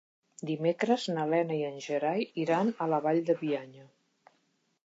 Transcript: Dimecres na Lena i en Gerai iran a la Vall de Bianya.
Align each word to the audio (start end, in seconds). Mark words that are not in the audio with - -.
Dimecres 0.51 1.05
na 1.17 1.25
Lena 1.33 1.59
i 1.59 1.61
en 1.69 1.77
Gerai 1.87 2.25
iran 2.47 2.75
a 2.87 2.91
la 2.95 3.01
Vall 3.07 3.23
de 3.29 3.37
Bianya. 3.45 3.89